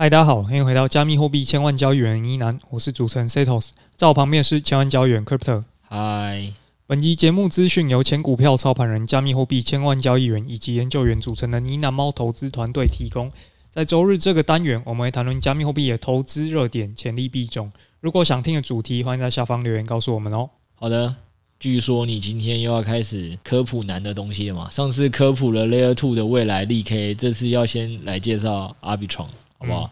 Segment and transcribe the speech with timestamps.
[0.00, 5.62] 嗨，大家好，欢迎回到加密货币千万交易员呢喃，我是主持人 Setos，在我旁边是千万交易员 Crypto。
[5.82, 6.54] 嗨，
[6.86, 13.30] 本集节目资讯由前股票操盘人、加密货币千万交易员以及研究员组成的呢喃猫投资团队提供。
[13.68, 17.70] 在周日这个单元，我们会谈论加密货币的投资热点、潜力币种。
[18.00, 20.48] 如果想听的主题，欢迎在下方留言告诉我们哦。
[20.76, 21.14] 好的，
[21.58, 24.70] 据说你今天又要开始科普难的东西了嘛？
[24.70, 29.26] 上次科普了 Layer Two 的未来力 K，这次要先来介绍 Arbitrum。
[29.60, 29.82] 好不好？
[29.84, 29.90] 嗯、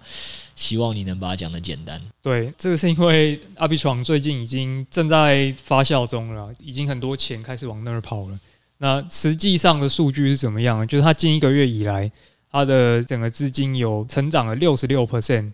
[0.57, 2.01] 希望你能把它讲的简单。
[2.23, 8.37] 对，这个是因为 Arbitrum 最近已经正在发酵中了，已经很多钱开始往那儿跑了。
[8.79, 10.87] 那实际上的数据是怎么样？
[10.89, 12.11] 就是它近一个月以来，
[12.51, 15.53] 它的整个资金有成长了六十六 percent。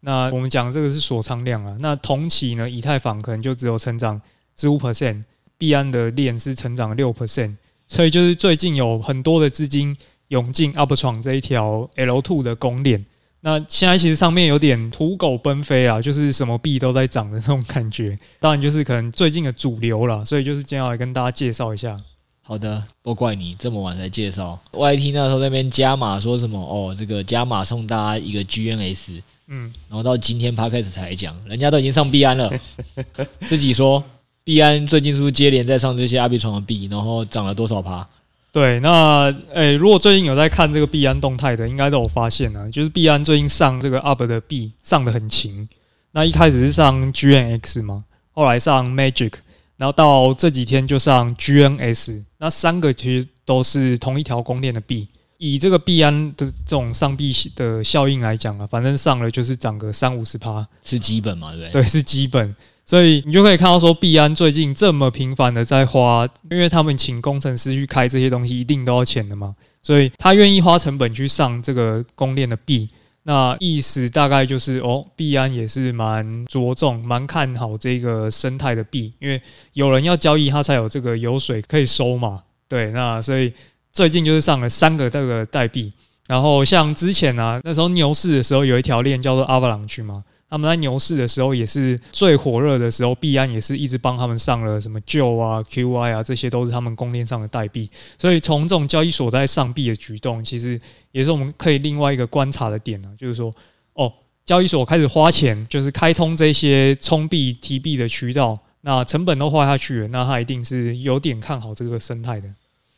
[0.00, 1.76] 那我们讲这个是锁仓量啊。
[1.80, 4.20] 那同期呢，以太坊可能就只有成长
[4.56, 5.24] 十五 percent，
[5.58, 7.56] 币安的链是成长了六 percent。
[7.88, 9.96] 所以就是最近有很多的资金
[10.28, 13.04] 涌进 UpTron 这一条 L2 的公链。
[13.46, 18.18] 那现在其实上面有点土狗奔飞啊，就是什么币都在涨的那种感觉。
[18.40, 21.96] 当然就是可能最近的主流了，所以就是今天要来跟大家介绍一下。
[22.42, 24.58] 好的，都怪你这么晚才介绍。
[24.72, 26.58] YT 那时候在那边加码说什么？
[26.58, 32.52] 哦，这个加码送大家一个 GNS，嗯，然后到今天 Podcast 才讲，人家都已经上币安了，
[33.46, 34.02] 自己说
[34.42, 38.08] 币安最近是不是接连在上这些 Arbitrum 的币，然后涨了多少趴？
[38.56, 45.68] 对，那诶、欸，如果最近有在看这个币安动态的，应该都有发现啊，就是币安最近上这个 UP 的币上的很勤。
[46.12, 49.34] 那一开始是上 GNX 嘛，后来上 Magic，
[49.76, 52.22] 然后到这几天就上 GNS。
[52.38, 55.06] 那三个其实都是同一条公链的币。
[55.36, 61.82] 以这个币安的这种上币的效应来讲啊，反正上了就是涨个三五十趴，是基本嘛，对不对？
[61.82, 62.56] 对，是基本。
[62.86, 69.56] 所以你就可以看到说，币安最近这么频繁的在花，因为他们请工程师去开这些东西，一定都要钱的嘛。
[69.82, 72.88] 所以他愿意花成本去上这个公链的币，
[73.24, 79.42] 那意思大概就是哦，币安也是蛮着重、蛮看好这个生态的币，因为
[79.72, 82.40] 有人要交易，他才有这个油水可以收嘛。
[82.68, 83.52] 对，那所以
[83.92, 85.92] 最近就是上了三个这个代币，
[86.28, 90.22] 然后像之前啊，那时候牛市的时候有一条链叫做 Avalanche 嘛。
[90.48, 97.88] 他们在牛市的时候也是最火热的时候，币安也是一直帮他们上了什么 Joe 啊、QI 啊，这些都是他们供链上的代币。
[98.16, 100.78] 所以从这种交易所在上币的举动，其实
[101.10, 103.52] 也是我们可以另外一个观察的点呢，就是说，
[103.94, 104.12] 哦，
[104.44, 112.48] 交易所开始花钱，就是开通这些充币提币的渠道，那成本都花下去了，那他一定是有点看好这个生态的。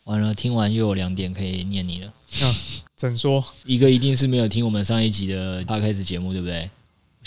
[0.04, 2.12] 完了，听完又有两点可以念你了。
[2.42, 2.54] 嗯，
[2.94, 3.42] 怎说？
[3.64, 6.68] 一个一定是没有听我们上一集的 Podcast 节目，对不对？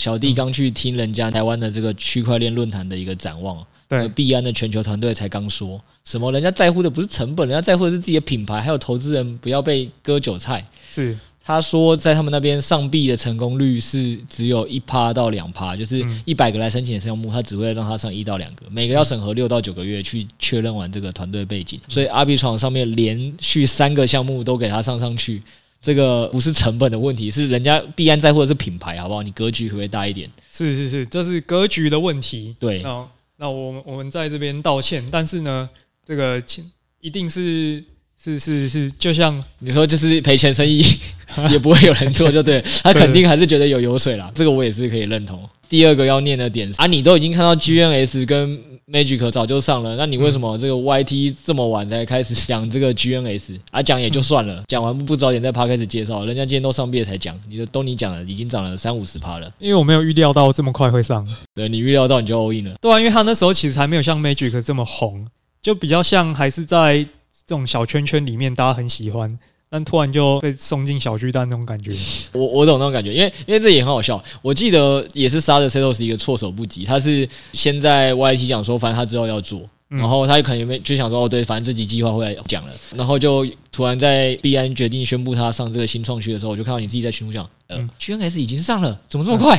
[0.02, 10.66] 小弟刚去听人家台湾的这个区块链论坛的一个展望，对，币安的全球团队才刚说什么，人家在乎的不是成本，人家在乎的是自己的品牌，还有投资人不要被割韭菜。
[10.90, 25.40] 是，他说在他们那边上币的成功率是只有一趴到两趴，就是一百个来申请的项目，他只会让他上一到两个，每个要审核六到九个月去确认完这个团队背景，所以 Arbitrum 上面连续三个项目都给他上上去。
[25.82, 29.22] 这个不是成本的问题，是人家必安在乎的是品牌，好不好？
[29.22, 30.30] 你格局会不可以大一点？
[30.48, 32.54] 是是是，这是格局的问题。
[32.60, 35.68] 对，那那我们我们在这边道歉，但是呢，
[36.06, 36.64] 这个钱
[37.00, 37.82] 一定是
[38.16, 40.84] 是是是，就像你说，就是赔钱生意
[41.50, 44.30] 也不会有人做，就对，他肯定还是觉得有油水啦。
[44.32, 45.42] 这个我也是可以认同。
[45.72, 48.60] 第二个要念的点是啊，你都已经看到 GNS 跟。
[48.92, 53.80] Magic 早就上了，那你为什么这个 YT 这么晚才开始讲这个 GNS 啊？
[53.80, 59.50] 讲也就算了，讲完不早点在 Podcast 介绍，人家今天都上毕业才讲，你的都你讲了，已经涨了三五十趴了。
[59.58, 62.74] 因为我没有预料到这么快会上，对，你预料到你就 all in 了。
[62.82, 65.26] 对啊，因为他那时候其实还没有像 Magic 这么红，
[65.62, 67.08] 就比较像还是在这
[67.46, 69.38] 种小圈圈里面大家很喜欢。
[69.72, 71.90] 但突然就被送进小巨蛋那种感觉，
[72.32, 74.22] 我我懂那种感觉，因为因为这也很好笑。
[74.42, 89.58] 我记得也是杀的 Setos 一个措手不及，他是先在 YT 讲说，反正他之后要做，然后他可能没就想说，哦对，反正这集计划会来讲了，然后就突然在币安决定宣布他上这个新创区的时候，我就看到你自己在群组讲，呃，GNS 已经上了，怎么这么快？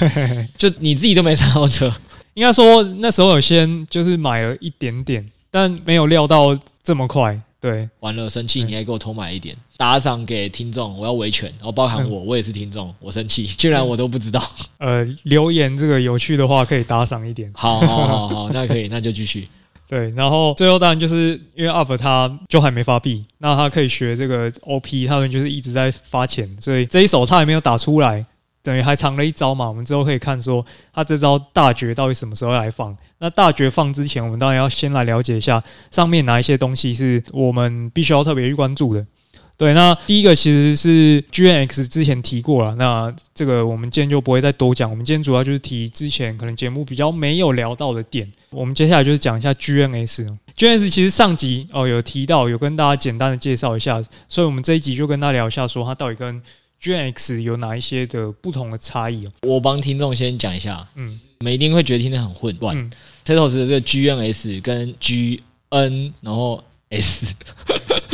[0.58, 1.90] 就你自己都没上到车，
[2.34, 7.40] 应该说那时候有先就是买了一点点，但没有料到这么快。
[7.66, 14.40] 对，完了生气，你还给我偷买一点，打赏给听众，我要维权，然后包含我，我也是听众，我生气，居然我都不知道。
[14.78, 17.50] 呃，留言这个有趣的话可以打赏一点。
[17.56, 19.48] 好，好，好，好，那可以， 那就继续。
[19.88, 28.24] 对，然后最后当然就是因为 UP 他就还没发币，那他可以学这个 OP，他们就是一直在发钱，所以这一手他还没有打出来。
[28.66, 32.96] 等于还藏了一招嘛，我们之后可以看说他这招大绝到底什么时候来放。
[33.18, 39.06] 那大绝放之前，我们当然要先来了解一下上面哪一些东西是我们必须要特别去关注的。
[39.56, 44.90] 对，那第一个其实是 GNX 之前提过了，那这个我们今天就不会再多讲。
[44.90, 48.28] 我们今天主要就是提之前可能节目比较没有聊到的点。
[48.50, 50.36] 我们接下来就是讲一下 GNS。
[50.58, 56.42] GNS 其实上集哦有提到，有跟大家简单的介绍一下，所以我们这一集就跟大家聊一下，说它到底跟
[56.82, 59.32] GNX 有哪一些的不同的差异哦。
[59.42, 62.76] 我帮听众先讲一下，嗯，你们一定会觉得听得很混乱。
[62.76, 62.90] 嗯
[63.24, 67.34] t e t o s 的这个 GNS 跟 GN，然后 S。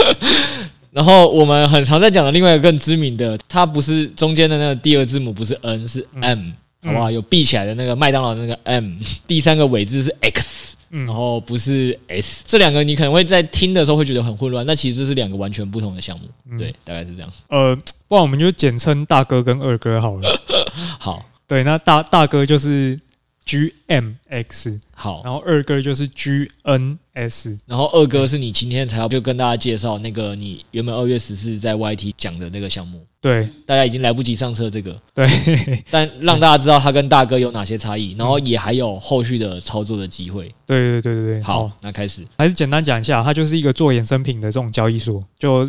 [0.90, 7.10] 然后我们很常在讲的另外一个更知名的，它不是中间的那个第二字母不是 N 是 M，、嗯、好不好？
[7.10, 12.44] 有闭起来的那个麦当劳的那个 M，第三个尾字是 X，、嗯、然后不是 S。
[12.46, 16.26] 这两个你可能会在听的时候会觉得很混乱，那其实这是两个完全不同的项目。
[16.50, 17.30] 嗯、对，大概是这样。
[17.48, 17.74] 呃，
[18.06, 20.42] 不然我们就简称大哥跟二哥好了。
[21.00, 22.96] 好，对，那大大哥就是。
[23.44, 35.26] G M X 好，然后二哥就是 G N S，然后二哥是你今天才要就跟大家介绍那个你原本二月十四在 Y T 讲的那个项目，对，大家已经来不及上车这个，对，
[35.90, 42.24] 但让大家知道它跟大哥有哪些差异，然后也还有后续的操作的机会，对对对对对，好，那开始。
[42.38, 45.68] 还是简单讲一下，它就是一个做衍生品的这种交易所，就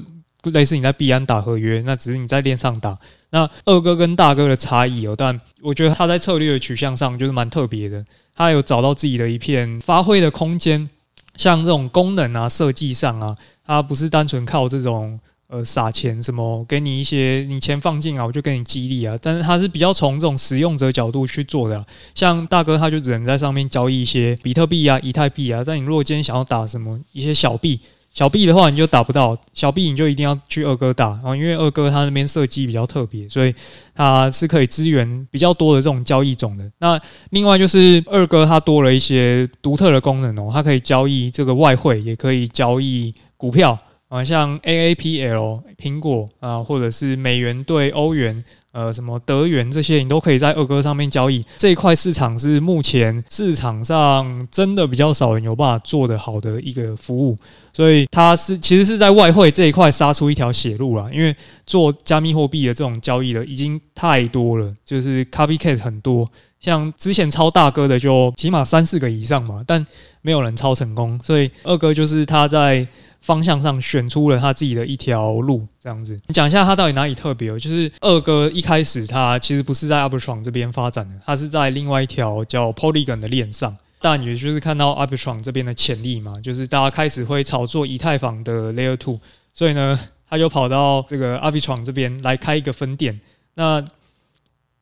[0.52, 2.98] 类似你在币安打合约，那只是你在链上打。
[3.30, 8.06] 那二哥跟大哥的差异哦，但我觉得他在策略的取向上就是蛮特别的，
[8.36, 10.90] 他有找到自己的一片发挥的空间。
[11.36, 13.36] 像这种功能啊、设计上啊，
[13.66, 21.84] 他不是单纯靠这种呃撒钱什么，给你一些你钱放进啊，我就给你激励啊，但是他是比较从这种使用者角度去做的。
[22.14, 27.80] 像大哥他就只能在上面交易一些比特币啊、以太币啊，但你如果今天想要打什么一些小币。
[28.14, 31.10] 小币的话，你就打不到；小币你就一定要去二哥打。
[31.14, 33.52] 然后，因为二哥他那边设计比较特别，所以
[33.96, 36.72] 他是可以支援比较多的这种交易种的。
[36.80, 37.00] 那
[37.32, 43.76] 另外就是二哥他多了一些独特的功能哦，它可以交易这个外汇，也可以交易股票
[44.10, 48.46] 啊，像 AAPL 苹果啊，或者是美元兑欧元。
[48.74, 51.46] 呃，什么德元这些，你都可以在二哥上面交易。
[51.58, 57.38] 这一块市场是目前市场上真的比较少人有办法做得好的一个服务，
[57.72, 61.08] 所以它是其实是在外汇这一块杀出一条血路了。
[61.14, 61.36] 因为
[61.68, 66.28] 做加密货币的这种交易的已经太多了，就是 copycat 很多，
[66.60, 69.86] 像之前抄大哥的就起码三四个以上嘛，但
[70.24, 72.84] 没有人抄成功，所以二哥就是他在。
[73.24, 76.16] 方向上选出了他自己的一条路，这样子。
[76.28, 77.58] 你讲一下他到底哪里特别哦？
[77.58, 83.74] 就是二哥一开始他其实不是在 Arbitrum 这边发展的，他是在另外一条叫 Polygon 的链上。
[84.02, 89.18] 但也就是看到 Arbitrum 这边的潜力嘛，就是大家开始会炒作以太坊的 Layer Two，
[89.54, 89.98] 所以呢，
[90.30, 93.18] 他就跑到这个 Arbitrum 这边来开一个分店。
[93.54, 93.82] 那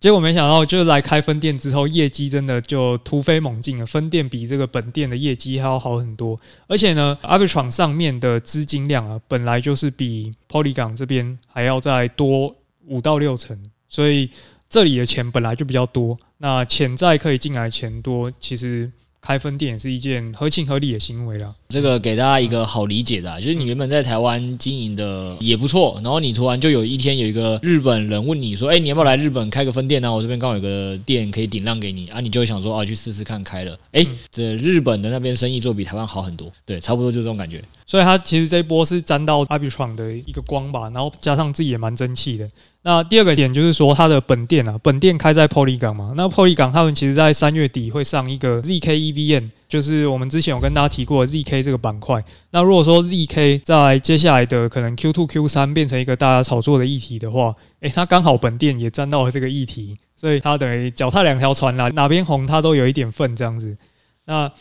[0.02, 3.86] 结果没想到，就是来开分店之后，业绩真的就突飞猛进了。
[3.86, 6.36] 分店比这个本店的业绩还要好很多，
[6.68, 12.56] 而且呢，Arbitrum 上面的资金量啊，本来就是比 Polygon 这边还要再多
[12.88, 13.56] 五到六成，
[13.88, 14.32] 所以
[14.68, 16.18] 这里的钱本来就比较多。
[16.40, 18.92] 那潜在可以进来钱多，其实。
[19.22, 21.54] 开分店也是一件合情合理的行为了。
[21.70, 30.12] 这个给大家一个好理解的，就是你原本在台湾经营的也不错，然后你突然就有一天有一个日本人问你说：“哎，你要不要来日本开个分店呢？
[30.12, 37.64] 我这边刚好有个店可以顶让给你啊。”你就会想说：“啊，去试试看开了。”哎，这日本的那边生意做比台湾好很多，对，差不多就这种感觉。
[37.86, 42.48] 所以他其实这一波是沾到 Arbitrum 的一个光吧，然后加上自己也蛮争气的。
[42.84, 46.14] 那第二个点就是说，它的本店啊，本店开在 poly 港嘛。
[46.18, 52.24] 那 poly 港他们其实在三月底会上一个 ZK EVM，就是我们之前有跟大家提过 ZK 这个板块。
[52.50, 63.78] 那如果说 ZK 在接下来的可能 Q2、Q3 变成一个大家炒作的议题的话，诶，它刚好本店也沾到了这个议题，所以它等于脚踏两条船啦，哪边红它都有一点份这样子。
[64.26, 64.52] 那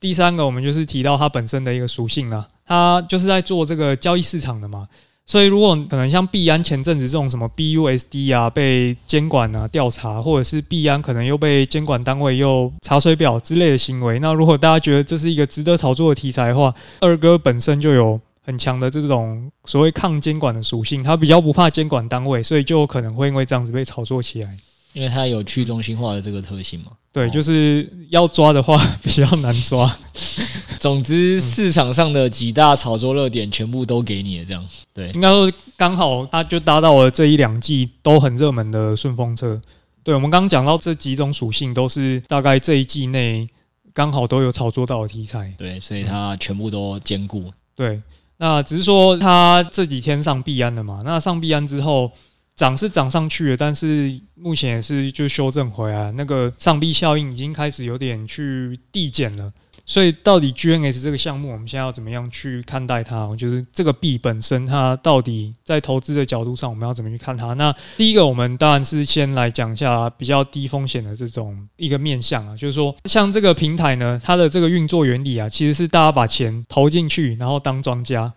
[0.00, 4.88] 第三个，我们就是提到它本身的一个属性啦，它就是在做这个交易市场的嘛。
[5.28, 24.56] 所以，如果可能像币安前阵子这种什么 BUSD 啊被监管啊调查，或者是币安可能又被监管单位又查水表之类的行为，那如果大家觉得这是一个值得炒作的题材的话，二哥本身就有很强的这种所谓抗监管的属性，他比较不怕监管单位，所以就可能会因为这样子被炒作起来。
[24.92, 29.94] 因为它有去中心化的这个特性嘛，对，就是要抓的话 比较难抓。
[30.86, 34.64] 总之，市场上的几大炒作热点全部都给你了，这样
[34.94, 39.60] 对，应该说刚好它就搭到了这一两季都很热门的顺风车。
[40.04, 43.48] 对，我们刚刚讲到这几种属性都是大概这一季内
[43.92, 47.52] 刚好都有炒作到的题材，对，所以它全部都兼顾。
[47.74, 48.00] 对，
[48.36, 52.12] 那只是说它这几天上币安了嘛，那上币安之后。
[52.54, 59.50] 涨是涨上去了，但是目前也是就修正回来，那个上币效应已经开始有点去递减了。
[59.88, 63.34] 所以到底 GNS 这个项目，我们现在要怎么样去看待它？
[63.36, 67.54] 就是这个币本身，它到底在投资的角度上，我们要怎么去看它？
[67.54, 78.34] 那第一个，我们当然是先来讲一下比较低风险的这种一个面向啊，就是说，像这个平台呢，它的这个运作原理啊，其实是大家把钱投进去，然后当庄家。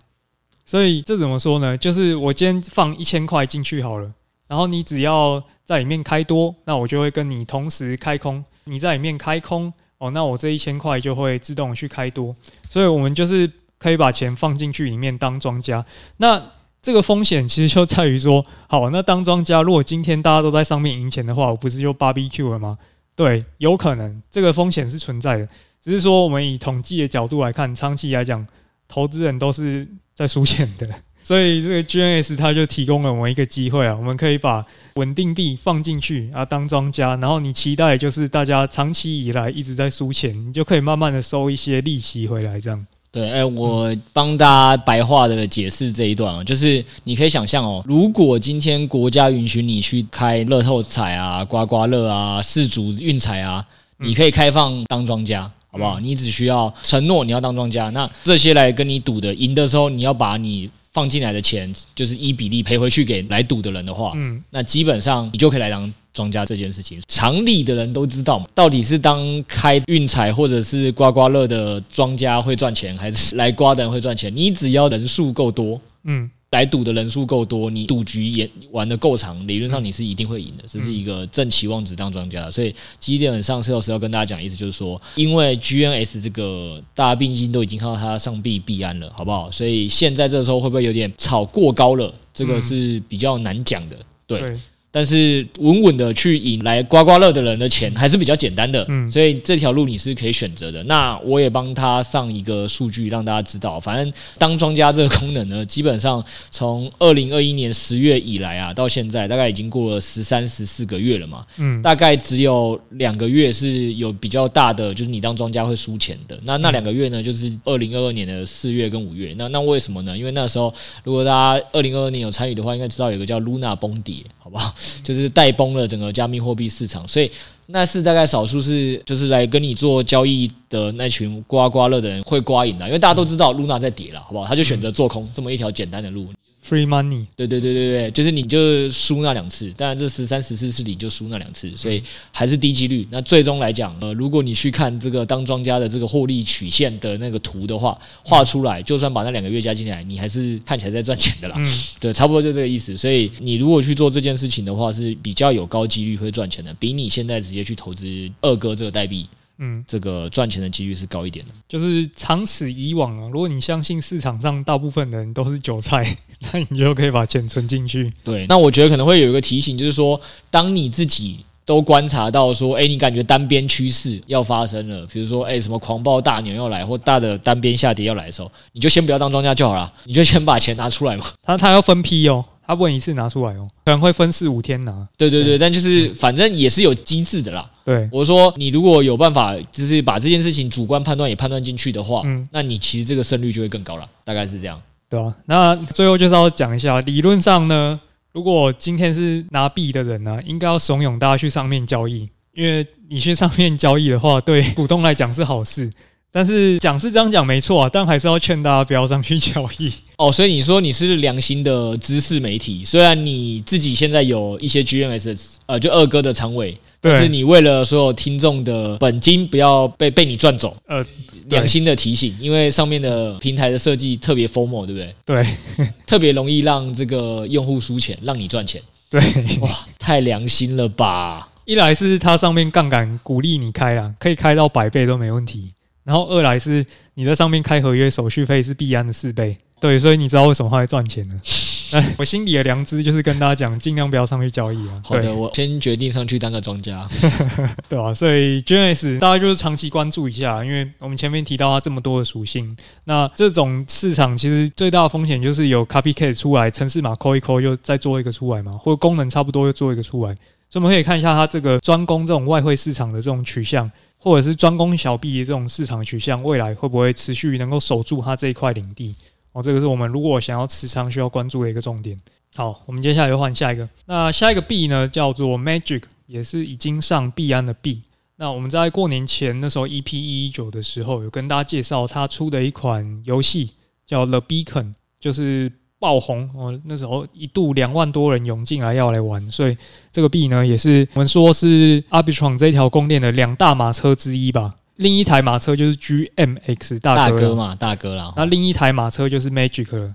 [0.68, 1.76] 所以这怎么说呢？
[1.76, 4.14] 就是我今天放一千块进去好了，
[4.48, 8.46] 然后你只要在里面开多，那我就会跟你同时开空。
[8.66, 9.74] 你在里面开空。
[10.00, 12.34] 哦，那我这一千块就会自动去开多，
[12.70, 15.86] 所以我们就是可以把钱放进去里面当庄家。
[16.18, 16.42] 那
[16.82, 22.78] 这个风险其实就在于说，好，那当庄家，如果今天大家都在上面赢钱的话，我不是就 BBQ 了吗？
[23.16, 25.48] 对，有可能这个风险是存在的，
[25.84, 28.48] 只是说我们以统计的角度来看，长期来讲，
[28.88, 30.88] 投资人都是在输钱的。
[31.24, 42.88] 所以这个 GNS 它就提供了我们一个机会啊，我们可以把稳定币放进去啊，当庄家，然后你期待就是大家长期以来一直在输钱，你就可以慢慢的收一些利息回来，这样。
[43.12, 53.66] 对，哎、欸，我帮大家白话的解释这一段啊，就是你可以想象哦，如果今天国家允许你去开乐透彩啊、刮刮乐啊、四足运彩啊，
[53.98, 56.00] 你可以开放当庄家，好不好？
[56.00, 60.70] 你只需要承诺你要当庄家，那这些来跟你赌的，赢的时候你要把你。
[60.92, 67.00] 放进来的钱就是一比例赔回去给来赌的人的话，嗯，那基本上你就可以来当庄家这件事情。
[67.08, 74.36] 常理的人都知道嘛，到底是当开运彩或者是刮刮乐的庄家会赚钱，还是来刮的人会赚钱？
[74.36, 76.30] 你只要人数够多，嗯。
[76.52, 80.64] 来赌的人数够多，你赌局也玩的够长，理论上你是一定会赢的。
[80.68, 89.52] 这是一个正期望值当庄家，所以基本上是有时要跟大家讲意思就是说，因为 GNS 这个大家毕竟都已经看到它上币币安了，好不好？
[89.52, 92.14] 所以现在这时候会不会有点炒过高了？
[92.34, 94.58] 这个是比较难讲的，对。
[94.92, 100.84] 但是稳稳的去引来刮刮乐的人的钱还是比较简单的，嗯，所以这条路你是可以选择的。
[100.86, 116.40] 那我也帮他上一个数据让大家知道，反正当庄家这个功能呢，基本上从二零二一年十月以来啊，到现在大概已经过了十三十四个月了嘛，嗯，大概只有两个月是有比较大的，就是你当庄家会输钱的。
[116.44, 119.36] 那那两个月呢，就是二零二二年的四月跟五月。
[119.38, 120.18] 那那为什么呢？
[120.18, 124.74] 因为那时候如果大家二零二二年有参与的话，应该知道有个叫 Luna 崩跌，好不好？
[125.04, 127.32] 就是带崩了整个加密货币市场，所以
[127.68, 134.46] 那是大概少数是就是来跟你做交易的那群刮刮乐的人会刮赢的，因为大家都知道露娜在跌了，好不好？
[134.46, 136.28] 他就选择做空这么一条简单的路。
[136.70, 143.08] Free money，对对对对对，就是你就输那两次，当然这十三十四次你就输那两次，所以还是低几率。
[143.10, 151.56] 那最终来讲，呃，如果你去看这个当庄家的这个获利曲线的那个图的话，画出来，就算把那两个月加进来，你还是看起来在赚钱的啦。
[151.58, 152.96] 嗯， 对，差不多就这个意思。
[152.96, 158.06] 所以你如果去做这件事情的话，是比较有高几率会赚钱的，比你现在直接去投资
[158.42, 159.26] 二哥这个代币。
[159.60, 161.52] 嗯，这个赚钱的几率是高一点的。
[161.68, 166.18] 就是长此以往啊，如果你相信市场上大部分人都是韭菜，
[166.52, 168.12] 那你就可以把钱存进去。
[168.24, 181.26] 对，那我觉得可能会有一个提醒，就是说，当你自己都观察到说，哎，你感觉单边趋势要发生了，比如说，哎，什么狂暴大牛要来，或大的单边下跌要来的时候，你就先不要当庄家就好了，你就先把钱拿出来嘛。
[181.44, 182.46] 他他要分批哦。
[182.70, 185.08] 他不能一次拿出来哦，可能会分四五天拿。
[185.18, 187.68] 对对对，但就是反正也是有机制的啦。
[187.84, 194.80] 对，我说你如果有办法，就是把这件事情主观判断也判断进去的话，嗯，那你其实这个胜率就会更高了，大概是这样。
[195.10, 198.00] 对啊，那最后就是要讲一下，理论上呢，
[198.34, 205.90] 如果今天是拿币的人呢，应该要怂恿大家去上面交易，因为你去上面交易的话，对股东来讲是好事。
[206.32, 210.32] 但是讲是这样讲没错啊，但还是要劝大家不要上去交易 哦。
[210.32, 221.04] 所以你说你是良心的知识媒体，虽然你自己现在有一些 GNS，呃，就二哥的仓位，但是你为了所有听众的本金不要被被你赚走，呃，
[221.48, 225.16] 良心的提醒，因为上面的平台的设计特别 formal，对不对？
[225.26, 228.82] 对， 特别容易让这个用户输钱，让你赚钱。
[229.10, 229.20] 对，
[229.62, 231.50] 哇，太良心了吧！
[231.66, 235.72] 一来是它上面杠杆鼓励你开啦，可以开到百倍都没问题。
[236.10, 241.40] 然后二来是你在上面开合约手续费是必安的四倍，对，所以你知道为什么他会赚钱呢？
[241.94, 245.00] 哎，我心里的良知就是跟大家讲，尽量不要上去交易啊。
[245.06, 247.08] 好的，我先决定上去当个庄家，
[247.88, 248.12] 对吧？
[248.12, 260.34] 所以 GNS 大家就是长期关注一下，因为我们前面提到它这么多的属性，那这种市场其实最大的风险就是有 copycat 出来，城市码抠一抠又再做一个出来嘛，或者功能差不多又做一个出来，
[260.72, 263.88] 所以我们可以看一下它这个专攻这种外汇市场的这种取向。
[264.20, 269.16] 或者是专攻小币的这种市场取向，未来会不会持续能够守住它这一块领地？
[269.54, 272.16] 哦，这个是我们如果想要持仓需要关注的一个重点。
[272.56, 273.88] 好，我们接下来就换下一个。
[274.06, 278.04] 那下一个币呢，叫做 Magic，也是已经上币安的币。
[278.36, 283.72] 那我们在过年前那时候 EP 一一九的时候，有跟大家介绍它出的一款游戏
[284.06, 286.80] 叫 The Beacon，就是爆红哦。
[286.86, 289.78] 那时候一度两万多人涌进来要来玩，所以
[290.12, 294.76] 这个币呢，也是我们说是 Arbitron 这条公链的两大马车之一吧。
[294.96, 298.34] 另一台马车就是 GMX 大哥，大哥嘛，大哥啦。
[298.36, 300.12] 那另一台马车就是 Magic 了。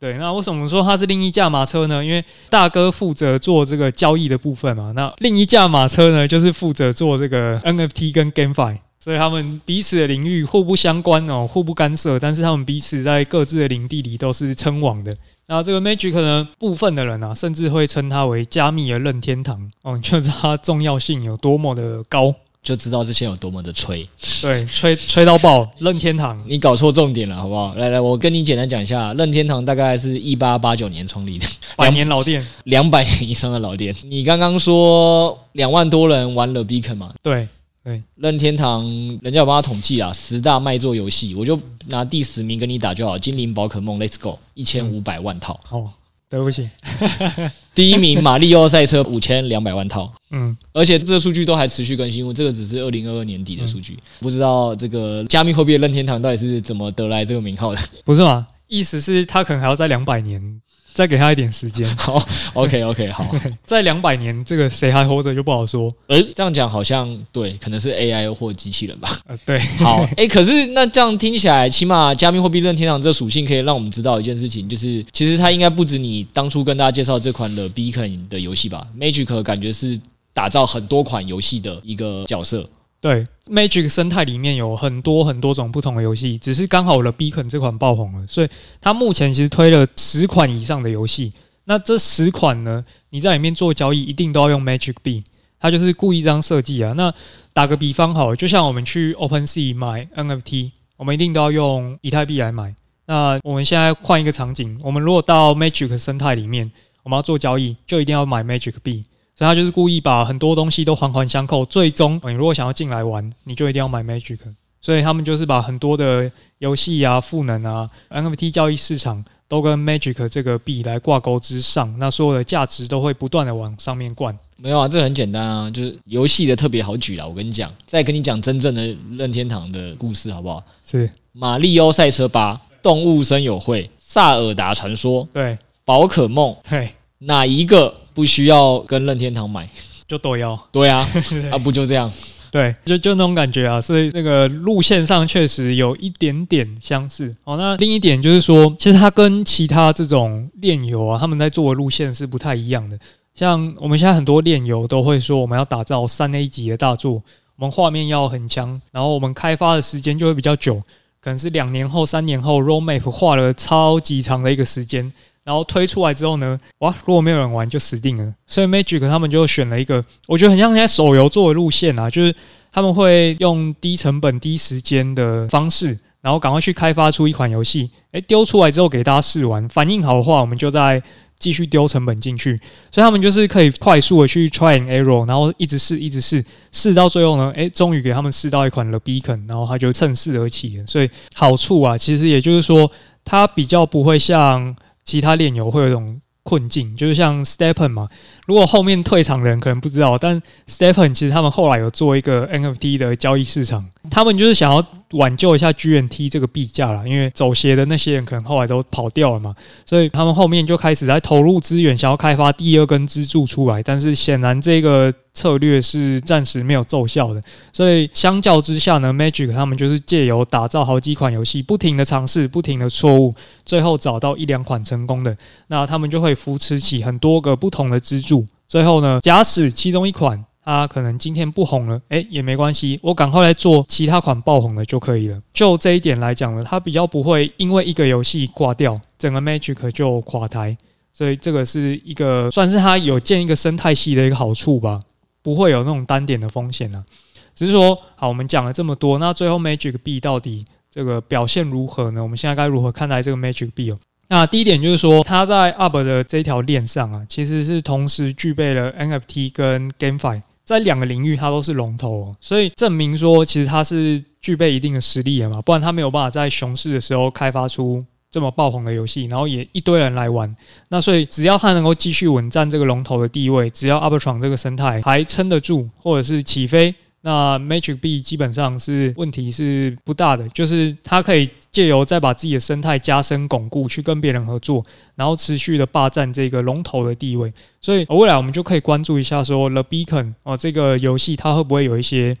[0.00, 2.04] 对，那为什么说它是另一架马车呢？
[2.04, 4.92] 因为大哥负责做这个交易的部分嘛。
[4.94, 12.18] 那另一架马车呢，就是负责做这个 NFT 跟 GameFi，所以他们彼此的领域互不相关哦，互不干涉。
[12.18, 15.16] 但是他们彼此在各自的领地里都是称王的。
[15.46, 22.34] 那这个 Magic 呢，部分的人啊，甚至会称它为加密的任天堂哦， 你就知道它重要性有多么的高。
[22.60, 24.06] 就知道这些有多么的吹，
[24.42, 27.72] 对，吹吹到爆， 任天堂，你搞错重点了，好不好？
[27.76, 31.46] 来来，我跟你简单讲一下，任天堂大概是一八八九年创立的，
[31.78, 33.94] 百年老店，两百年以上的老店。
[34.02, 37.14] 你刚刚说两万多人玩了 Beacon 嘛？
[37.22, 37.48] 对
[37.88, 38.84] 对，任天堂
[39.22, 45.58] 人家有帮他统计啊，十大卖座游戏，我就拿第十名跟你打就好，精灵宝可梦 Let's Go 一千五百万套。
[45.64, 45.88] 好、嗯。
[46.30, 46.68] 对不起，
[47.74, 57.80] 第一名马里奥赛车五千两百万套，嗯，而且这个数据都还持续更新，我这个只是二零二二年底的数据，不知道这个加密货币的任天堂到底是怎么得来这个名号的？
[58.04, 58.46] 不是吗？
[58.66, 60.60] 意思是他可能还要在两百年。
[60.98, 61.86] 再给他一点时间。
[61.96, 62.20] 好
[62.54, 63.24] ，OK OK，好，
[63.64, 65.94] 在两百年，这个谁还活着就不好说。
[66.08, 69.16] 诶，这样讲好像对，可能是 AI 或机器人吧。
[69.28, 80.00] 呃，对， 好，诶，可是那这样听起来，起码加密货币任天堂这属性可以让我们知道一件事情，就是其实它应该不止你当初跟大家介绍这款的 Beacon 的游戏吧？Magic 感觉是
[80.34, 82.68] 打造很多款游戏的一个角色。
[83.00, 88.48] 对，Magic 生态里面有很多很多种不同的游戏，只是刚好了 Beacon 这款爆红了，所以
[88.80, 91.32] 它目前其实推了十款以上的游戏。
[91.64, 95.22] 那这十款呢，你在里面做交易一定都要用 Magic B，，
[95.60, 96.92] 它就是故意这样设计啊。
[96.96, 97.14] 那
[97.52, 102.74] 打个比方好了，就像我们去 OpenSea 买 NFT，我们一定都要用以太币来买。
[103.06, 106.70] 那我们现在换一个场景，我们如果到 Magic 生态里面，
[107.04, 109.04] 我们要做交易，就一定要买 Magic B。
[109.38, 114.40] 所以他就是故意把很多东西都环环相扣，最终你如果想要进来玩，你就一定要买 Magic。
[114.80, 124.36] 所以他们就是把很多的游戏啊、赋能啊、NFT 交易市场都跟 Magic 这个币来挂钩之上，那所有的价值都会不断的往上面灌。
[124.56, 127.24] 没有啊，这很简单啊，就是游戏的特别好举啦。
[127.24, 130.60] 我跟你讲，再跟你讲真正的任天堂的故事好不好？
[130.84, 137.94] 是马里奥赛车八、动物森友会、萨尔达传说、对，宝可梦，对，哪一个？
[138.18, 139.70] 不需要跟任天堂买，
[140.08, 140.60] 就都要。
[140.72, 141.08] 对啊，
[141.52, 142.12] 啊不就这样？
[142.50, 143.80] 对，就就那种感觉啊。
[143.80, 147.32] 所以这个路线上确实有一点点相似。
[147.44, 152.98] 好，那另一点就是说，其实它跟其他这种炼油啊，他们在做的路线是不太一样的。
[153.36, 157.22] 像我们现在很多炼油都会说，我们要打造三 A 级的大作，
[157.54, 160.82] 我们画面要很强，然后我们开发的时间就会比较久，
[161.20, 165.12] 可能是两年后、三年后，roadmap 画了超级长的一个时间。
[165.48, 166.94] 然后推出来之后呢，哇！
[167.06, 168.34] 如果没有人玩，就死定了。
[168.46, 172.36] 所以 Magic 他们就选了一个，我觉得很像现在手游做的路线啊，就是
[172.70, 177.90] 他们会用低成本、低时间的方式，然后赶快去开发出一款游戏。
[178.12, 181.00] 诶，丢出来之后给大家试玩，反应好的话，我们就再
[181.38, 182.54] 继续丢成本进去。
[182.90, 190.84] 所以他们就是可以快速的去 try and error，然后一直试，一直试，试到最后呢，诶，终于给他们试到一款 The Beacon，然后他就趁势而起了。
[190.86, 192.90] 所以好处啊，其实也就是说，
[193.24, 194.76] 它比较不会像。
[195.08, 198.06] 其他炼油会有一种困境，就是像 STEPN 嘛，
[198.48, 215.12] 如果后面退场的人可能不知道，但 Stephen 其实他们后来有做一个 NFT 的交易市场，他们就是想要挽救一下 GNT 这个币价啦，因为走鞋的那些人可能后来都跑掉了嘛，所以他们后面就开始在投入资源，想要开发第二根支柱出来，但是显然这个。
[215.34, 217.40] 策略是暂时没有奏效的，
[217.72, 223.32] 所以相较之下呢，Magic 他们就是借由打造好几款游戏，不停的尝试，不停的错误，
[223.64, 225.36] 最后找到一两款成功的，
[225.68, 228.37] 那他们就会扶持起很多个不同的支柱。
[228.68, 235.40] 最后呢，假使其中一款它可能今天不红了，诶，也没关系，我赶快来做其他款爆红的就可以了。
[235.54, 240.76] 就这一点来讲呢，它比较不会因为一个游戏挂掉，整个 Magic 就垮台，
[241.14, 245.00] 所以这个是一个算是它有建一个生态系的一个好处吧。
[245.40, 247.08] 不会有那种单点的风险呢、啊，
[247.54, 252.22] 只是说，好，我们讲了这么多，那最后 Magic 币到底这个表现如何呢？
[252.22, 253.98] 我们现在该如何看待这个 Magic 币哦？
[254.28, 268.04] 那第一点就是说，它在 Up 的这条链上啊，其实是同时具备了 NFT 跟 GameFi，在两个领域它都是龙头哦，所以证明说，其实它是具备一定的实力的嘛，不然它没有办法在熊市的时候开发出。
[268.30, 270.54] 这么爆红的游戏，然后也一堆人来玩，
[270.90, 276.94] 那所以只要它能够继续稳占这个龙头的地位，只要 Arbitrum 这个生态还撑得住，或者是起飞，
[277.28, 284.82] 那 Magic B 基本上是问题是不大的，就是它可以借由再把自己的生态加深巩固，去跟别人合作，
[285.14, 287.52] 然后持续的霸占这个龙头的地位。
[287.82, 292.34] 所以未来我们就可以关注一下说 The Beacon 哦，这个游戏它会不会有一些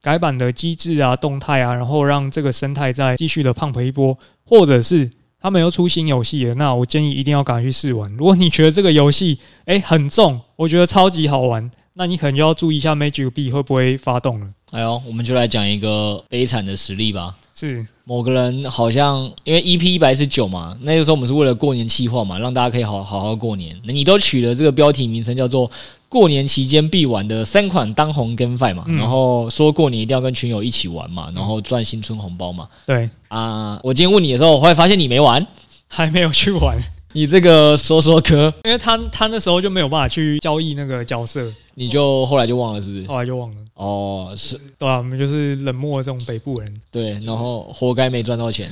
[0.00, 8.10] 改版的机制啊、动态啊，然后让这个生态再继续的 pump 一波，或者是他们又出新游戏了，那我建议一定要赶快去试玩。
[8.16, 11.70] 如果你觉得这个游戏诶很重，我觉得超级好玩。
[11.94, 14.46] 那你可能就要注意一下 Magic B 会不会发动了。
[14.70, 17.34] 哎呦，我们就来讲一个悲惨的实例吧。
[17.52, 23.78] 是某个人好像因为 EP 一百十九嘛，那个时候我们是为了过年企划嘛，让大家可以好好好过年。
[23.84, 25.70] 那你都取了这个标题名称叫做
[26.08, 32.66] “过年期间必玩的三款当红 GameFi 嘛”，嗯、然后说过年一定要跟群友一起玩嘛，然后赚新春红包嘛。
[32.86, 35.46] 对啊，我今天问你的时候，我后来发现你没玩，
[35.88, 36.78] 还没有去玩。
[37.12, 43.04] 你这个说说哥，因为他他那时候就没有办法去交易那个角色，你就后来就忘了是不是？
[43.06, 43.56] 后来就忘了。
[43.74, 46.80] 哦，是对啊，我们就是冷漠的这种北部人。
[46.90, 48.70] 对，然后活该没赚到钱，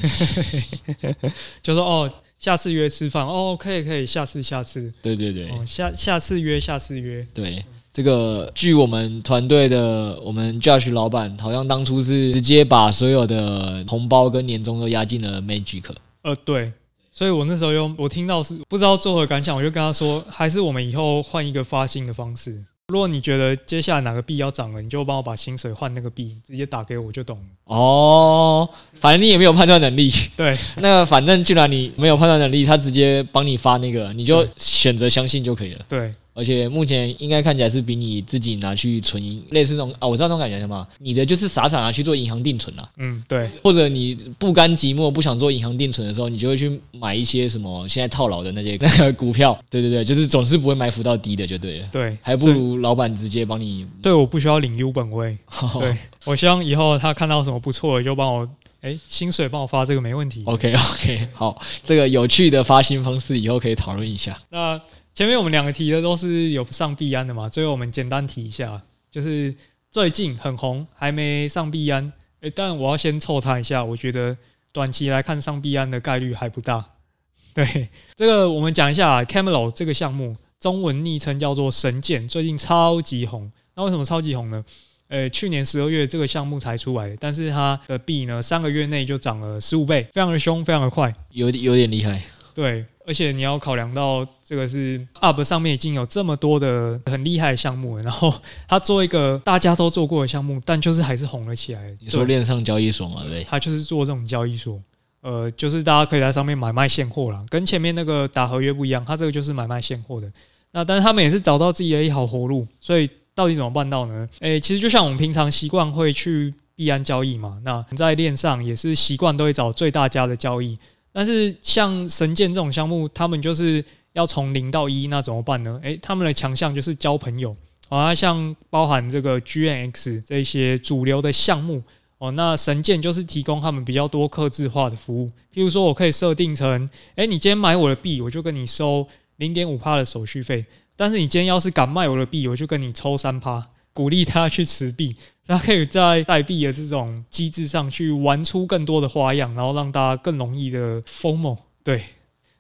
[1.63, 4.93] 就说哦，下次约吃饭哦，可以可以，下次下次。
[5.03, 7.27] 对对对，哦、下下次约下次约。
[7.35, 15.83] 对，这个据我们团队的我们 Josh 老板，好像当初是直接把所有的红包跟年终都压进了 Magic。
[16.23, 16.73] 呃，对。
[17.19, 22.57] 所以我那时候又我听到是不知道作何感想，我就跟他说，还是我们以后换一个发薪的方式。
[22.93, 27.75] 如果你觉得接下来哪个币要涨了，你就帮我把薪水换那个币，直接打给我就懂了。
[27.75, 28.69] 哦，
[29.01, 30.13] 反正你也没有判断能力。
[30.37, 35.85] 对， 那反正既然你没有判断能力，他直接帮你发那个，你就选择相信就可以了。
[35.89, 36.15] 对。
[36.39, 40.87] 而且目前应该看起来是比你自己拿去存银，类似那种啊，我知道那种感觉什么？
[41.01, 42.89] 你的就是傻傻拿去做银行定存啊。
[42.99, 43.51] 嗯，对。
[43.65, 49.59] 或者你不甘寂寞不想做银行定存的时候，你就会去买一些什么现在套牢的那些那个股票。
[49.69, 51.89] 对对对，就是总是不会埋伏到低的，就对了。
[51.91, 53.85] 对，还不如老板直接帮你。
[54.01, 55.37] 对，我不需要领 U 本位。
[55.81, 58.49] 对，我希望以后他看到什么不错的，就帮我
[58.81, 60.45] 哎薪水帮我发这个没问题。
[60.45, 64.39] OK OK，好，这个有趣的发薪方式以后可以讨论一下。
[64.51, 64.81] 那。
[65.19, 69.53] 前面我们两个提的都是有上币安的嘛，最后我们简单提一下，就是
[69.91, 74.39] 最近很红，还没上币安，诶，但我要先凑他一下，我觉得
[74.71, 76.85] 短期来看上币安的概率还不大。
[77.53, 83.51] 对，这个我们讲一下 Camelot 这个项目，中文昵称叫做神剑，最近超级红。
[83.75, 84.65] 那为什么超级红呢？
[85.09, 92.23] 呃，去年十二月这个项目才出来，但是它的币呢，三个月内就涨了十五倍，非常的凶，非常的快，有点有点厉害。
[92.55, 92.87] 对。
[93.09, 98.35] 而且你要考量到这个是 UP 上面已经有这么多的很厉害的项目了，然后
[98.69, 101.97] 他做一个大家都做过的项目，但就是还是红了起来。
[102.01, 104.79] 你说链上交易所嘛，对，他就是做这种交易所，
[105.23, 110.31] 呃，就是大家可以在上面买卖现货啦，跟前面那个打合约不一样，他这个就是买卖现货的。
[110.73, 114.29] 那但是他们也是找到自己的一条活路，所以到底怎么办到呢？
[114.41, 120.79] 诶，其实就像我们平常习惯会去币安交易嘛，那在链上也是习惯都会找最大家的交易。
[121.19, 125.81] 但是像神剑这种项目，他们就是要从零到一，那怎么办呢？
[125.83, 127.57] 诶，他们的强项就是交朋友
[127.89, 131.83] 啊，像包含这个 G N X 这些主流的项目
[132.19, 139.05] 哦，那神剑就是提供他们比较多客制化的服务，譬如说我可以设定成，诶，你今天买我的币，我就跟你收
[139.39, 143.71] 零点五趴的手续费，但是你今天要是敢卖我的币，我就跟你抽三趴。
[143.93, 145.17] 鼓励他去持币，
[145.49, 151.57] 他可以在代币的这种机制上去玩出更多的花样，然后让大家更容易的 FOMO。
[151.83, 152.05] 对，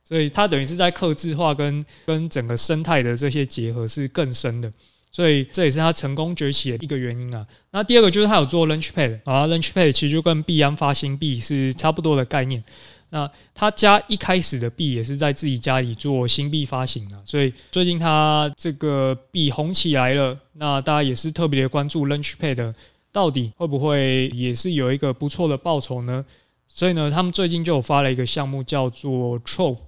[0.03, 4.73] 所以它等于是在克制化跟跟整个生态的这些结合是更深的，
[5.13, 7.47] 所以这也是它成功崛起的一个原因啊。
[7.73, 12.63] 那第二个就是它有做 Launchpad 啊 l u n c h p a d 其实就跟币安发行币是差不多的概念。
[13.11, 22.73] 那他家一开始的币也是在自己家里做新币发行的，所以最近他这个币红起来了，那大家也是特别的关注 Lunchpad
[23.11, 26.25] 到底会不会也是有一个不错的报酬呢？
[26.69, 29.79] 所以呢，他们最近就有发了一个项目叫做 Trove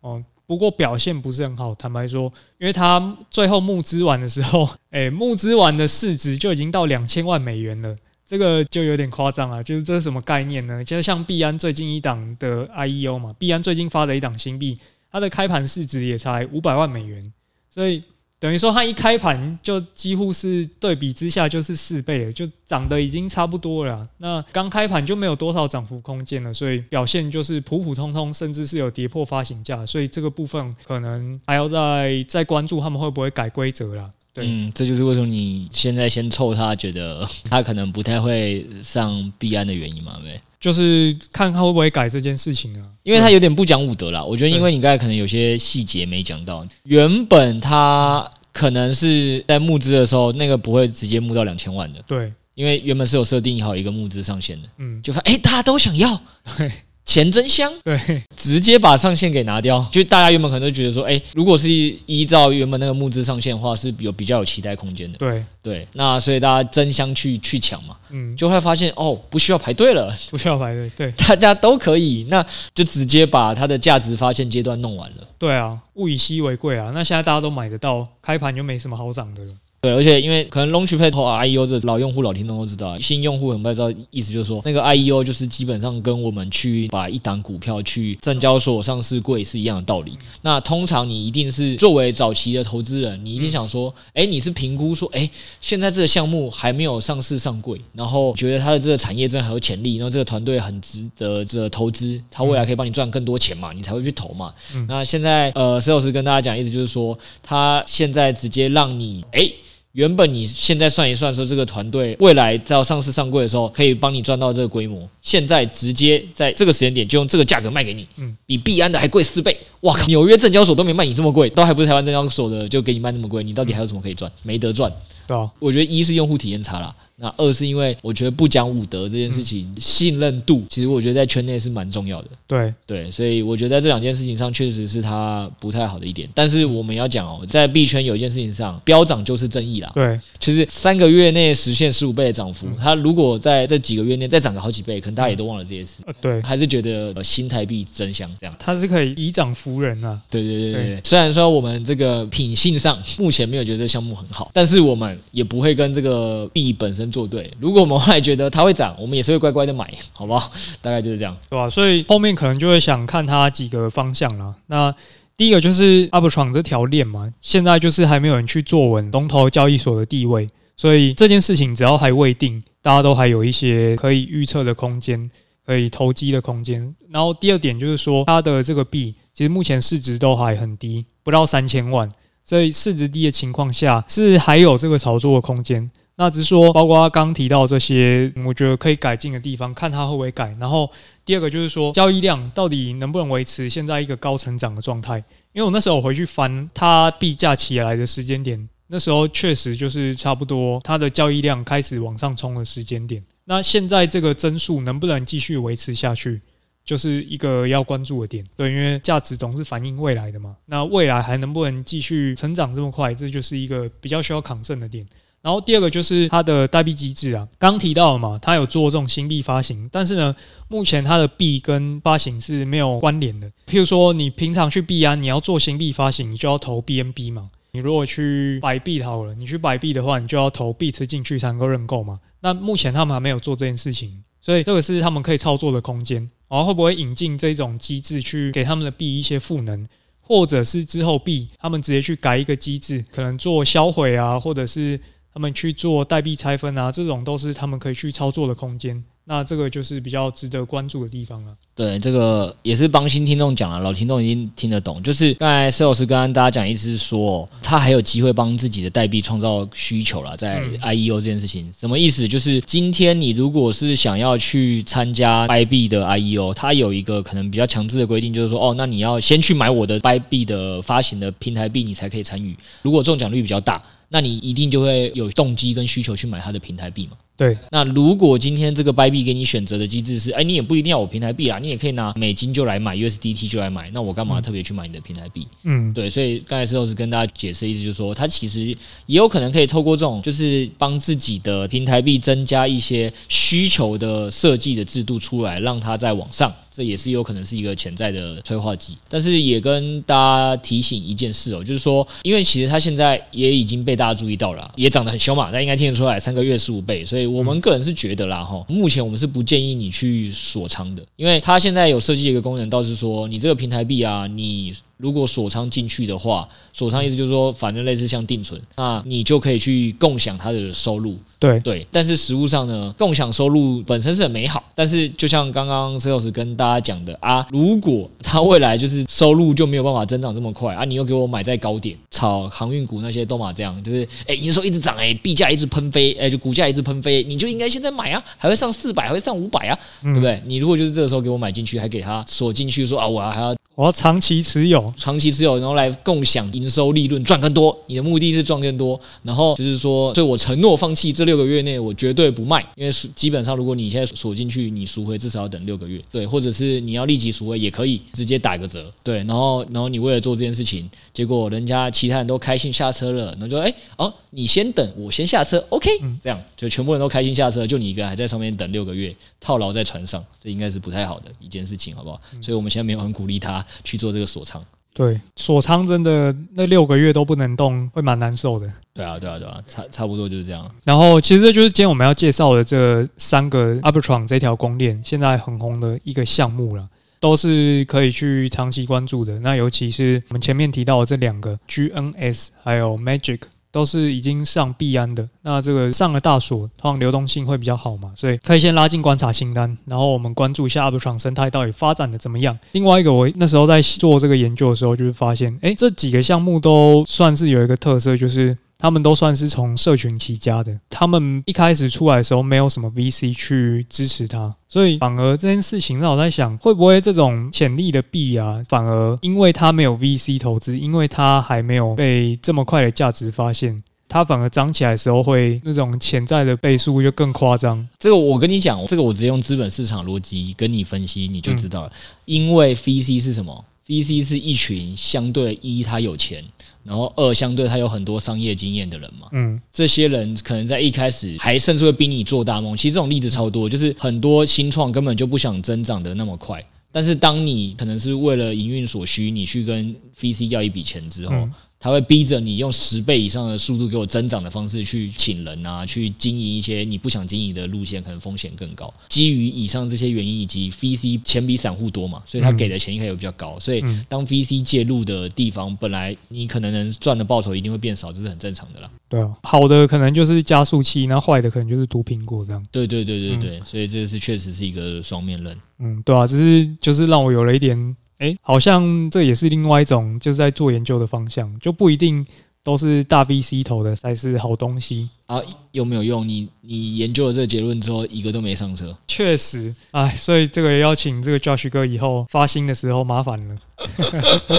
[0.00, 7.94] 哦，不过表现不是很好，坦白说，因为他最后募资完的时候，诶，募资完的市值就已经到两千万美元了。
[8.30, 10.84] 这个就有点夸张了，就是这是什么概念呢？
[10.84, 14.78] 就是像币安最近一档的 IEO 嘛，币安最近发的一档新币，
[15.10, 17.20] 它的开盘市值也才五百万美元，
[17.68, 18.00] 所以
[18.38, 24.06] 等于说它一开盘就几乎是对比之下就是四倍了，就涨得已经差不多了。
[24.18, 34.08] 那刚开盘就没有多少涨幅空间了，所以表现就是普普通通，甚至是有跌破发行价，所以这个部分可能还要再再关注他们会不会改规则了。
[34.32, 40.18] 对嗯，这就是为什么你现在先凑他，觉得他可能不太会上币安的原因嘛？
[40.22, 44.24] 对，就是看他会不会改这件事情啊，因为他有点不讲武德啦。
[44.24, 52.02] 我觉得，因为你刚才可能有些细节没讲到，原本他可能是在募资的时候，那个不会直接募到两千万的。
[52.06, 52.32] 对。
[52.56, 56.20] 因为原本是有设定好一个募资上限的，嗯，就发现哎，大家都想要。
[56.58, 56.70] 对
[57.04, 65.18] 钱真香，对，直接把上限给拿掉，就大家原本可能都觉得说，哎，如果是依照原本那个募资上限的话，是有比较有期待空间的。
[65.18, 65.44] 对。
[65.62, 72.42] 对，那所以大家争相去去抢嘛，嗯，就会发现哦，不需要排队了，不需要排队，对，大家都可以，那
[72.74, 75.28] 就直接把它的价值发现阶段弄完了。
[75.38, 79.52] 对啊，物以稀为贵啊，那现在大家都买得到，开盘就没什么好涨的了。
[79.82, 90.18] 对，而且因为可能 Launchpad 和 IEO 这老用户、老听众都知道，新用户很不知道，意思就是说，那个 IEO 就是基本上跟我们去把一档股票去证交所上市柜是一样的道理。
[90.42, 95.28] 那通常你一定是作为早期的投资人，你一定想说，哎，你是评估说，哎，
[95.62, 104.52] 现在这个项目还没有上市上柜，然后觉得它的这个产业真的很有潜力，然后这个团队很值得这个投资，它未来可以帮你赚更多钱嘛，你才会去投嘛。
[104.86, 109.50] 那现在呃，石老师跟大家讲，意思就是说，他现在直接让你，哎。
[109.92, 115.08] 原本你现在算一算，说这个团队未来到上市上柜的时候，可以帮你赚到这个规模。
[115.20, 119.56] 现在直接在这个时间点就用这个价格卖给你，嗯，比币安的还贵四倍。
[119.80, 120.06] 哇靠！
[120.06, 124.30] 纽约证交所都没卖你这么贵，都还不是台湾证交所的就给你卖那么贵，你到底还有什么可以赚？
[124.42, 124.92] 没得赚。
[125.26, 126.94] 对啊，我觉得一是用户体验差啦。
[127.20, 132.28] 那二是因为我觉得不讲武德这件事情，信任度其实我觉得在圈内是蛮重要的。
[132.46, 136.28] 对对，所以我觉得在这两件事情上确实是它不太好的一点。
[136.34, 139.90] 但是我们要讲哦，在币圈有一件事情上，飙涨就是正义啦。
[139.94, 145.96] 对，其实三个月内实现十五倍的涨幅，它如果在这几个月内再涨个好几倍，可能大家也都忘了这些事。
[146.20, 148.56] 对，还是觉得新台币真香这样。
[148.58, 150.20] 它是可以以涨服人啊。
[150.30, 151.00] 对对对对对。
[151.04, 157.52] 虽然说我们这个品性上目前没有觉得这项目很好，但是我们也不会跟这个币本身做对。
[157.58, 160.50] 如果我们后来觉得它会涨，我们也是会乖乖的买，好不好？
[160.80, 161.68] 大概就是这样，对吧？
[161.68, 164.54] 所以后面可能就会想看它几个方向了。
[164.66, 164.94] 那
[165.36, 175.30] 第一个就是 Arbitrum 这条链嘛，现在就是还没有人去坐稳龙头交易所的地位，所以这件事情只要还未定，大家都还有一些可以预测的空间，
[175.64, 176.94] 可以投机的空间。
[177.10, 182.10] 然后第二点就是说，它的这个币其实目前市值都还很低，不到三千万，
[182.44, 185.90] 所以市值低的情况下是还有这个炒作的空间。
[186.20, 190.54] 那只是说，包括刚提到这些，我觉得可以改进的地方，看它会不会改。
[190.60, 190.90] 然后
[191.24, 195.16] 第二个就是说，交易量到底能不能维持现在一个高成长的状态？
[195.54, 203.24] 因为我那时候回去翻它币价起来的时间点，那时候确实就是差不多它的交易量开始往上冲的时间点。
[203.46, 206.38] 那现在这个增速能不能继续维持下去，
[206.84, 208.44] 就是一个要关注的点。
[208.58, 210.54] 对，因为价值总是反映未来的嘛。
[210.66, 215.06] 那未来还能不能继续成长这么快，这就是一个比较需要抗胜的点。
[215.42, 220.34] 然后第二个就是它的代币机制啊，刚提到了嘛，它有做这种新币发行，但是呢，
[220.68, 223.50] 目前它的币跟发行是没有关联的。
[223.66, 227.50] 譬如说，你平常去币安，你要做新币发行，你就要投 BNB 嘛。
[227.72, 232.20] 你如果去摆币好了，你去摆币的话，你就要投币吃进去才能够认购嘛。
[232.40, 236.30] 那目前他们还没有做这件事情，所以这个是他们可以操作的空间。
[236.50, 239.88] 然后会不会引进这种机制去给他们的币一些赋能，
[240.20, 245.00] 或者是之后币他们直接去改一个机制，可能做销毁啊，或者是。
[245.32, 249.02] 他们去做代币拆分啊，这种都是他们可以去操作的空间。
[249.26, 251.54] 那这个就是比较值得关注的地方了。
[251.76, 255.00] 对，这个也是帮新听众讲了，老听众已经听得懂。
[255.04, 262.26] 就是刚才施老师跟大家讲，意思是说，他还有机会帮自己的代币创造需求了，在 IEO 这件事情，什么意思？
[262.26, 272.56] 就是今天你如果是想要去参加 Bybit 的 IEO，它有一个可能比较强制的规定，就是说，哦，那你要先去买我的 Bybit 的发行的平台币，你才可以参与。
[272.82, 273.80] 如果中奖率比较大。
[274.12, 277.16] 那你一定就会有动机跟需求去买它的平台币嘛？
[277.40, 277.56] 对。
[277.70, 285.48] 那如果今天这个 Bybit 给你选择的机制是，哎，你也不一定要我平台币啊，你也可以拿美金就来买，USDT 就来买，那我干嘛特别去买你的平台币？
[285.62, 286.10] 嗯，对。
[286.10, 288.66] 所以刚才石头是跟大家解释，意思就是说，它其实
[289.06, 296.52] 也有可能可以透过这种，就是帮自己的平台币增加一些需求的设计的制度出来，让它在往上。
[296.72, 314.74] 这也是有可能是一个潜在的催化剂，但是也跟大家提醒一件事哦，就是说，因为其实它现在也已经被大家注意到了，也涨得很凶嘛，大家应该听得出来，三个月十五倍，所以我们个人是觉得啦，哈，目前我们是不建议你去锁仓的，因为它现在有设计一个功能，倒是说你这个平台币啊，你。
[315.00, 321.16] 如果锁仓进去的话，锁仓意思就是说，反正类似像定存，那你就可以去共享它的收入。
[321.38, 340.42] 对对，但是实物上呢，共享收入本身是很美好，但是就像刚刚 Sales 跟大家讲的啊，如果它未来就是收入就没有办法增长这么快啊，你又给我买在高点，炒航运股那些都嘛这样，就是哎，营收一直涨，哎，币价一直喷飞，哎，就股价一直喷飞，你就应该现在买啊，还会上四百，还会上五百啊，对不对？
[340.44, 343.56] 你如果就是这个时候给我买进去，还给他锁进去说，说啊，我还要。
[343.80, 347.74] 我要长期持有，长期持有，然后来共享营收利润，赚更多。
[347.86, 365.88] 你的目的是赚更多，然后就是说，所以我承诺放弃这六个月内我绝对不卖，因为基本上如果你现在锁进去，你赎回至少要等六个月，对，或者是你要立即赎回也可以，直接打个折，对，然后然后你为了做这件事情，结果人家其他人都开心下车了，那就哎哦，你先等，我先下车，OK，
[366.22, 372.20] 这样就全部人都开心下车，就你一个人还在上面等六个月，套牢在船上，这应该是不太好的一件事情，好不好？
[372.42, 374.64] 所以我们现在没有很鼓励他去做这个锁仓。
[374.92, 378.68] 对，锁仓真的那六个月都不能动，会蛮难受的。
[378.92, 380.68] 对啊，对啊，对啊，差差不多就是这样。
[380.84, 386.84] 然后其实这就是今天我们要介绍的这三个 Arbitron 这条公链，现在很红的一个项目了，
[387.20, 389.38] 都是可以去长期关注的。
[389.38, 393.40] 那尤其是我们前面提到的这两个 GNS 还有 Magic。
[393.72, 402.58] 都是已经上币安的，那这个上了大锁，通常流动性会比较好嘛，所以可以先拉进观察清单，然后我们关注一下 Arbitrum 生态到底发展的怎么样。
[402.72, 408.56] 另外一个，我那时候在做这个研究的时候，就是发现，哎，这几个项目都算是有一个特色，就是。
[408.80, 427.86] 他们都算是从社群起家的，他们一开始出来的时候没有什么 VC 去支持他，所以反而这件事情让我在想，会不会这种潜力的币啊，反而因为它没有 VC 投资，因为它还没有被这么快的价值发现，它反而涨起来的时候会那种潜在的倍数就更夸张。
[427.98, 431.92] 这个我跟你讲，这个我直接用资本市场逻辑跟你分析，你就知道了。
[432.24, 436.44] 因为 VC 是什么？VC 是一群相对一，他有钱。
[436.82, 442.74] 然后二相对他有很多商业经验的人嘛，嗯，这些人可能在一开始还甚至会逼你做大梦。
[442.74, 451.34] 其实这种例子超多，就是很多新创根本就不想增长的那么快，但是当你可能是为了营运所需，你去跟 VC 要一笔钱之后。
[451.34, 458.92] 嗯他会逼着你用十倍以上的速度给我增长的方式去请人啊，去经营一些你不想经营的路线，可能风险更高。
[459.08, 463.58] 基于以上这些原因以及 VC 钱比散户多嘛，所以他给的钱应该也比较高。
[463.58, 468.90] 所以当 VC 介入的地方，本来你可能能赚的报酬一定会变少，这是很正常的啦。
[469.08, 472.62] 对啊，好的可能就是加速器，那坏的可能就是毒苹果这样。
[472.70, 475.56] 对对对对对，所以这是确实是一个双面刃。
[475.78, 482.24] 嗯，对啊，只是就是让我有了一点，哎，好像这也是另外一种就是在做研究的方向，就不一定。
[482.62, 485.40] 都是大 VC 投的才是好东西啊？
[485.72, 486.28] 有没有用？
[486.28, 488.94] 你你研究了这个结论之后，一个都没上车。
[489.08, 493.56] 确实，哎，所以这个也要请这个 Josh 哥以后发新的时候麻烦了。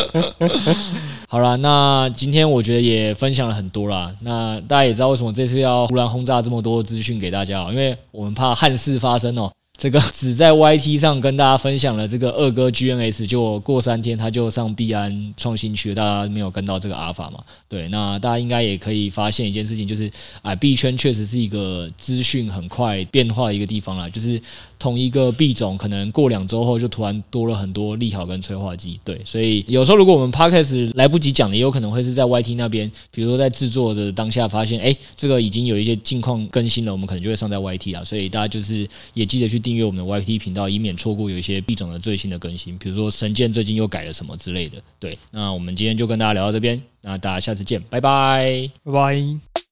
[1.30, 4.12] 好了，那今天我觉得也分享了很多啦。
[4.22, 9.52] 那大家也知道为什么这次要忽然轰炸这么多资讯给大家，因为我们怕憾事发生哦。
[9.82, 17.44] 这个 只在 YT 上跟大家分享了这个二哥 GNS，就过三天他就上币安创新区，大家没有跟到这个阿尔法嘛？
[17.68, 20.12] 对，那大家应该也可以发现一件事情，就是
[20.44, 24.40] 啊，币圈确实是一个资讯很快变化的一个地方啦，就是。
[24.82, 49.71] 同一个币种，可能过两周后就突然多了很多利好跟催化剂，对，所以有时候如果我们 Podcast 来不及讲的，也有可能会是在 YT 那边，比如说在制作的当下发现，哎，这个已经有一些近况更新了，我们可能就会上在 YT 啊，所以大家就是也记得去订阅我们的 YT 频道，以免错过有一些币种的最新的更新，比如说神剑最近又改了什么之类的，对，那我们今天就跟大家聊到这边，那大家下次见，拜拜，拜拜。